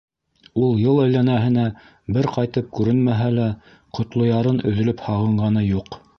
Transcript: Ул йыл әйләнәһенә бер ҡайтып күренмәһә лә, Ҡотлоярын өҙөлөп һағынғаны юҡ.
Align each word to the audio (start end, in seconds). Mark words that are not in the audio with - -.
Ул 0.61 0.71
йыл 0.85 1.01
әйләнәһенә 1.03 1.65
бер 2.17 2.29
ҡайтып 2.37 2.73
күренмәһә 2.81 3.29
лә, 3.37 3.47
Ҡотлоярын 3.99 4.61
өҙөлөп 4.73 5.07
һағынғаны 5.11 5.67
юҡ. 5.69 6.01